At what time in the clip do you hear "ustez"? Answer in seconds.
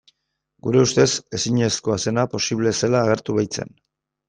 0.85-1.07